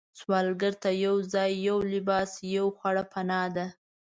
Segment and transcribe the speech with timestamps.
[0.19, 3.65] سوالګر ته یو ځای، یو لباس، یو خواړه پناه ده